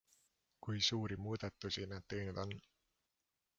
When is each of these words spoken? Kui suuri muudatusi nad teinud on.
Kui 0.67 0.81
suuri 0.87 1.17
muudatusi 1.25 1.87
nad 1.93 2.07
teinud 2.09 2.43
on. 2.47 2.57